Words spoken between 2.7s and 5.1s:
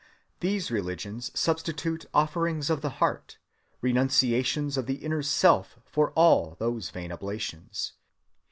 of the heart, renunciations of the